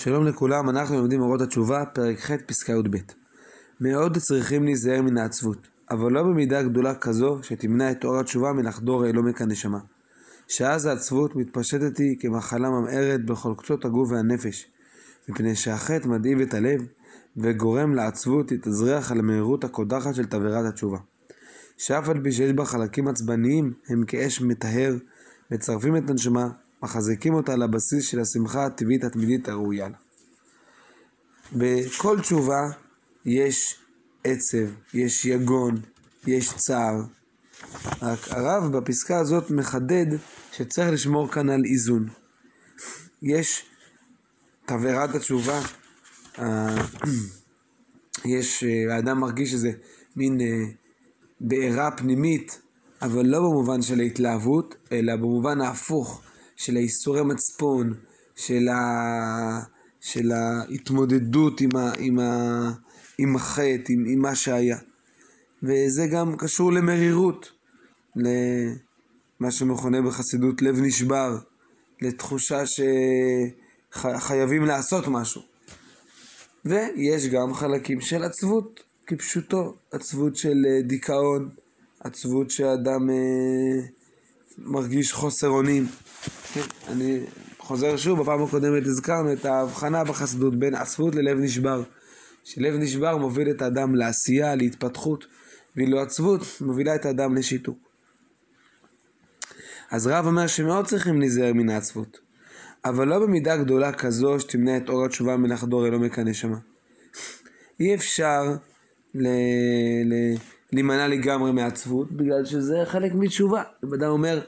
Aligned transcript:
שלום 0.00 0.26
לכולם, 0.26 0.70
אנחנו 0.70 0.96
לומדים 0.96 1.20
אורות 1.20 1.40
התשובה, 1.40 1.84
פרק 1.84 2.18
ח', 2.20 2.30
פסקה 2.46 2.72
י"ב. 2.72 2.96
מאוד 3.80 4.18
צריכים 4.18 4.64
להיזהר 4.64 5.02
מן 5.02 5.18
העצבות, 5.18 5.68
אבל 5.90 6.12
לא 6.12 6.22
במידה 6.22 6.62
גדולה 6.62 6.94
כזו 6.94 7.38
שתמנע 7.42 7.90
את 7.90 8.04
אור 8.04 8.18
התשובה 8.18 8.52
מלחדור 8.52 9.04
לעומק 9.04 9.42
הנשמה. 9.42 9.78
שאז 10.48 10.86
העצבות 10.86 11.36
מתפשטת 11.36 11.98
היא 11.98 12.16
כמחלה 12.20 12.70
ממארת 12.70 13.24
בכל 13.24 13.54
קצות 13.56 13.84
הגוף 13.84 14.10
והנפש, 14.10 14.66
מפני 15.28 15.56
שהחטא 15.56 16.08
מדאיב 16.08 16.40
את 16.40 16.54
הלב, 16.54 16.80
וגורם 17.36 17.94
לעצבות 17.94 18.50
להתאזרח 18.52 19.12
על 19.12 19.18
המהירות 19.18 19.64
הקודחת 19.64 20.14
של 20.14 20.24
תבערת 20.24 20.66
התשובה. 20.66 20.98
שאף 21.76 22.08
על 22.08 22.22
פי 22.22 22.32
שיש 22.32 22.52
בה 22.52 22.64
חלקים 22.64 23.08
עצבניים, 23.08 23.72
הם 23.88 24.04
כאש 24.06 24.40
מטהר, 24.40 24.94
מצרפים 25.50 25.96
את 25.96 26.10
הנשמה, 26.10 26.48
מחזיקים 26.82 27.34
אותה 27.34 27.52
על 27.52 27.62
הבסיס 27.62 28.04
של 28.04 28.20
השמחה 28.20 28.66
הטבעית 28.66 29.04
התמידית 29.04 29.48
הראויה 29.48 29.88
לה. 29.88 29.96
בכל 31.52 32.20
תשובה 32.20 32.70
יש 33.24 33.78
עצב, 34.24 34.66
יש 34.94 35.24
יגון, 35.24 35.80
יש 36.26 36.52
צער. 36.54 37.02
רק 38.02 38.28
הרב 38.28 38.76
בפסקה 38.76 39.18
הזאת 39.18 39.50
מחדד 39.50 40.06
שצריך 40.52 40.90
לשמור 40.92 41.28
כאן 41.28 41.50
על 41.50 41.62
איזון. 41.64 42.08
יש 43.22 43.64
תבערת 44.66 45.14
התשובה, 45.14 45.60
אה, 46.38 46.76
יש, 48.34 48.64
אה, 48.64 48.94
האדם 48.94 49.20
מרגיש 49.20 49.54
איזה 49.54 49.70
מין 50.16 50.40
אה, 50.40 50.46
בעירה 51.40 51.90
פנימית, 51.90 52.60
אבל 53.02 53.26
לא 53.26 53.38
במובן 53.38 53.82
של 53.82 54.00
ההתלהבות, 54.00 54.74
אלא 54.92 55.16
במובן 55.16 55.60
ההפוך, 55.60 56.22
של 56.58 56.76
האיסורי 56.76 57.22
מצפון, 57.22 57.94
של, 58.36 58.68
ה... 58.68 59.60
של 60.00 60.32
ההתמודדות 60.32 61.60
עם, 61.60 61.76
ה... 61.76 61.92
עם, 61.98 62.18
ה... 62.18 62.72
עם 63.18 63.36
החטא, 63.36 63.92
עם... 63.92 64.04
עם 64.08 64.18
מה 64.18 64.34
שהיה. 64.34 64.78
וזה 65.62 66.06
גם 66.06 66.36
קשור 66.36 66.72
למרירות, 66.72 67.52
למה 68.16 69.50
שמכונה 69.50 70.02
בחסידות 70.02 70.62
לב 70.62 70.80
נשבר, 70.80 71.38
לתחושה 72.02 72.62
שחייבים 72.66 74.64
ש... 74.64 74.68
לעשות 74.68 75.04
משהו. 75.08 75.42
ויש 76.64 77.26
גם 77.26 77.54
חלקים 77.54 78.00
של 78.00 78.22
עצבות, 78.24 78.80
כפשוטו, 79.06 79.74
עצבות 79.92 80.36
של 80.36 80.56
אה, 80.68 80.82
דיכאון, 80.82 81.48
עצבות 82.00 82.50
שאדם 82.50 83.10
אה, 83.10 83.86
מרגיש 84.58 85.12
חוסר 85.12 85.48
אונים. 85.48 85.86
כן, 86.52 86.60
אני 86.88 87.20
חוזר 87.58 87.96
שוב, 87.96 88.22
בפעם 88.22 88.42
הקודמת 88.42 88.86
הזכרנו 88.86 89.32
את 89.32 89.44
ההבחנה 89.44 90.04
בחסדות 90.04 90.58
בין 90.58 90.74
עצבות 90.74 91.14
ללב 91.14 91.38
נשבר. 91.38 91.82
שלב 92.44 92.74
נשבר 92.74 93.16
מוביל 93.16 93.50
את 93.50 93.62
האדם 93.62 93.94
לעשייה, 93.94 94.54
להתפתחות, 94.54 95.26
ואילו 95.76 96.00
עצבות 96.00 96.40
מובילה 96.60 96.94
את 96.94 97.06
האדם 97.06 97.36
לשיתוק. 97.36 97.78
אז 99.90 100.06
רב 100.06 100.26
אומר 100.26 100.46
שמאוד 100.46 100.86
צריכים 100.86 101.20
להיזהר 101.20 101.52
מן 101.52 101.68
העצבות, 101.68 102.18
אבל 102.84 103.08
לא 103.08 103.18
במידה 103.18 103.56
גדולה 103.56 103.92
כזו 103.92 104.40
שתמנע 104.40 104.76
את 104.76 104.88
אור 104.88 105.04
התשובה 105.04 105.36
מלחדור 105.36 105.86
אל 105.86 105.92
עומק 105.92 106.18
הנשמה. 106.18 106.58
אי 107.80 107.94
אפשר 107.94 108.56
ל... 109.14 109.28
ל... 110.04 110.34
להימנע 110.72 111.08
לגמרי 111.08 111.52
מעצבות, 111.52 112.12
בגלל 112.12 112.44
שזה 112.44 112.76
חלק 112.84 113.12
מתשובה. 113.14 113.62
אם 113.84 113.94
אדם 113.94 114.10
אומר, 114.10 114.40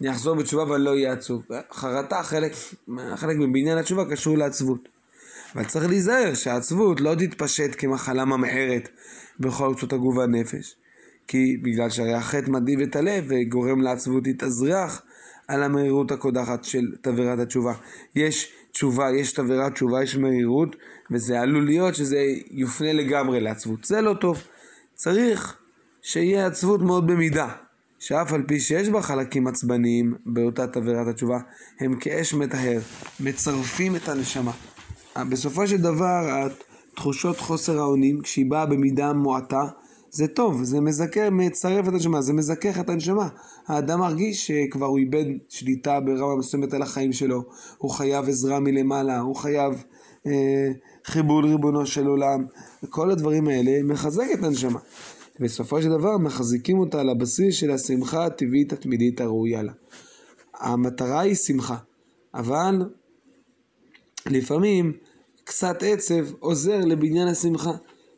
אני 0.00 0.10
אחזור 0.10 0.34
בתשובה 0.34 0.70
ואני 0.70 0.84
לא 0.84 0.90
אהיה 0.90 1.12
עצוב. 1.12 1.42
חרטה, 1.72 2.22
חלק, 2.22 2.52
חלק 3.16 3.36
מבניין 3.36 3.78
התשובה 3.78 4.04
קשור 4.10 4.38
לעצבות. 4.38 4.88
אבל 5.54 5.64
צריך 5.64 5.88
להיזהר 5.88 6.34
שהעצבות 6.34 7.00
לא 7.00 7.14
תתפשט 7.14 7.70
כמחלה 7.78 8.24
ממארת 8.24 8.88
בכל 9.40 9.74
קצות 9.76 9.92
הגוף 9.92 10.16
והנפש. 10.16 10.76
כי 11.28 11.56
בגלל 11.62 11.90
שהרי 11.90 12.14
החטא 12.14 12.50
מדאיב 12.50 12.80
את 12.80 12.96
הלב 12.96 13.24
וגורם 13.28 13.80
לעצבות 13.82 14.26
להתאזרח 14.26 15.02
על 15.48 15.62
המהירות 15.62 16.10
הקודחת 16.10 16.64
של 16.64 16.86
תבערת 17.02 17.38
התשובה. 17.38 17.72
יש 18.14 18.52
תשובה, 18.72 19.10
יש 19.10 19.32
תבערת 19.32 19.72
תשובה, 19.72 20.02
יש 20.02 20.16
מהירות, 20.16 20.76
וזה 21.10 21.40
עלול 21.40 21.64
להיות 21.64 21.94
שזה 21.94 22.24
יופנה 22.50 22.92
לגמרי 22.92 23.40
לעצבות. 23.40 23.84
זה 23.84 24.00
לא 24.00 24.14
טוב. 24.14 24.42
צריך 24.94 25.56
שיהיה 26.02 26.46
עצבות 26.46 26.82
מאוד 26.82 27.06
במידה. 27.06 27.48
שאף 27.98 28.32
על 28.32 28.42
פי 28.42 28.60
שיש 28.60 28.88
בה 28.88 29.02
חלקים 29.02 29.46
עצבניים 29.46 30.14
באותה 30.26 30.66
תבערת 30.66 31.06
התשובה, 31.06 31.38
הם 31.80 31.94
כאש 32.00 32.34
מטהר, 32.34 32.78
מצרפים 33.20 33.96
את 33.96 34.08
הנשמה. 34.08 34.52
בסופו 35.16 35.66
של 35.66 35.76
דבר, 35.76 36.46
התחושות 36.92 37.38
חוסר 37.38 37.78
האונים, 37.78 38.20
כשהיא 38.20 38.50
באה 38.50 38.66
במידה 38.66 39.12
מועטה, 39.12 39.62
זה 40.10 40.28
טוב, 40.28 40.62
זה 40.62 40.80
מזכה, 40.80 41.30
מצרף 41.30 41.88
את 41.88 41.92
הנשמה, 41.92 42.22
זה 42.22 42.32
מזכך 42.32 42.80
את 42.80 42.90
הנשמה. 42.90 43.28
האדם 43.66 43.98
מרגיש 44.00 44.46
שכבר 44.46 44.86
הוא 44.86 44.98
איבד 44.98 45.24
שליטה 45.48 46.00
ברמה 46.00 46.36
מסוימת 46.36 46.74
על 46.74 46.82
החיים 46.82 47.12
שלו, 47.12 47.44
הוא 47.78 47.90
חייב 47.90 48.28
עזרה 48.28 48.60
מלמעלה, 48.60 49.20
הוא 49.20 49.36
חייב 49.36 49.84
אה, 50.26 50.68
חיבור 51.04 51.42
לריבונו 51.42 51.86
של 51.86 52.06
עולם, 52.06 52.44
וכל 52.82 53.10
הדברים 53.10 53.48
האלה 53.48 53.82
מחזק 53.84 54.26
את 54.34 54.44
הנשמה. 54.44 54.78
בסופו 55.40 55.82
של 55.82 55.88
דבר 55.88 56.18
מחזיקים 56.18 56.78
אותה 56.78 57.00
על 57.00 57.08
הבסיס 57.08 57.54
של 57.54 57.70
השמחה 57.70 58.26
הטבעית 58.26 58.72
התמידית 58.72 59.20
הראויה 59.20 59.62
לה. 59.62 59.72
המטרה 60.60 61.20
היא 61.20 61.34
שמחה, 61.34 61.76
אבל 62.34 62.74
לפעמים 64.26 64.92
קצת 65.44 65.82
עצב 65.82 66.32
עוזר 66.38 66.78
לבניין 66.78 67.28
השמחה. 67.28 67.72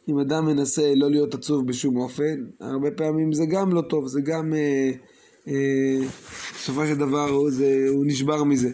אם 0.09 0.19
אדם 0.19 0.47
מנסה 0.47 0.94
לא 0.94 1.10
להיות 1.10 1.34
עצוב 1.34 1.66
בשום 1.66 1.97
אופן, 1.97 2.44
הרבה 2.60 2.91
פעמים 2.91 3.32
זה 3.32 3.44
גם 3.47 3.72
לא 3.72 3.80
טוב, 3.80 4.06
זה 4.06 4.20
גם... 4.20 4.54
אה, 4.54 4.91
אה, 5.48 6.06
בסופו 6.54 6.86
של 6.86 6.94
דבר 6.94 7.28
הוא, 7.28 7.50
זה, 7.50 7.86
הוא 7.88 8.06
נשבר 8.06 8.44
מזה. 8.44 8.70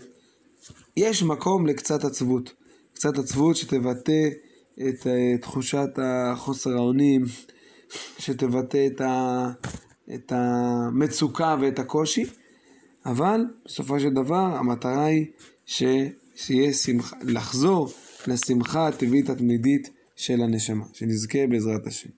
יש 0.97 1.23
מקום 1.23 1.67
לקצת 1.67 2.05
עצבות. 2.05 2.53
קצת 2.95 3.19
עצבות 3.19 3.56
שתבטא 3.56 4.29
את 4.89 5.06
אה, 5.06 5.39
תחושת 5.41 5.89
החוסר 5.97 6.71
האונים, 6.71 7.25
שתבטא 8.19 8.87
את, 8.87 9.01
ה, 9.01 9.47
את 10.15 10.33
המצוקה 10.37 11.57
ואת 11.61 11.79
הקושי, 11.79 12.25
אבל 13.07 13.41
בסופו 13.65 14.01
של 14.01 14.11
דבר 14.11 14.57
המטרה 14.59 15.05
היא 15.05 15.27
שיהיה 15.67 16.73
שמחה, 16.73 17.17
לחזור 17.23 17.89
לשמחה 18.27 18.89
הטבעית 18.89 19.31
התמידית 19.31 19.91
של 20.17 20.43
הנשמה, 20.43 20.85
שנזכה 20.93 21.47
בעזרת 21.51 21.87
השם. 21.87 22.11